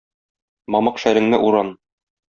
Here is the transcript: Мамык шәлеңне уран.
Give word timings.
Мамык 0.75 0.97
шәлеңне 1.05 1.41
уран. 1.51 1.73